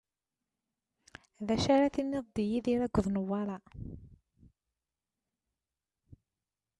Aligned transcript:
D 1.47 1.49
acu 1.55 1.69
ara 1.75 1.93
tiniḍ 1.93 2.25
di 2.35 2.43
Yidir 2.51 2.79
akked 2.85 3.05
Newwara? 3.09 3.57